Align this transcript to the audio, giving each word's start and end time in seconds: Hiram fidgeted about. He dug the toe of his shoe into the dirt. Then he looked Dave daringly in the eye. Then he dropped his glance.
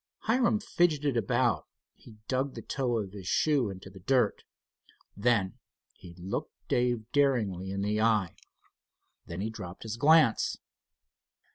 Hiram 0.21 0.59
fidgeted 0.59 1.15
about. 1.15 1.67
He 1.93 2.15
dug 2.27 2.55
the 2.55 2.63
toe 2.63 2.97
of 2.97 3.11
his 3.11 3.27
shoe 3.27 3.69
into 3.69 3.87
the 3.91 3.99
dirt. 3.99 4.41
Then 5.15 5.59
he 5.93 6.15
looked 6.17 6.55
Dave 6.67 7.05
daringly 7.11 7.69
in 7.69 7.83
the 7.83 8.01
eye. 8.01 8.35
Then 9.27 9.41
he 9.41 9.51
dropped 9.51 9.83
his 9.83 9.97
glance. 9.97 10.57